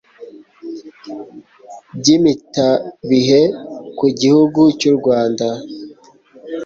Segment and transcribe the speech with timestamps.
[1.99, 3.41] by'impitabihe
[3.97, 5.47] ku gihugu cy'u Rwanda,